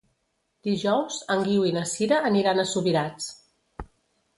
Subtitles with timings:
[0.67, 3.31] Dijous en Guiu i na Sira aniran a Subirats.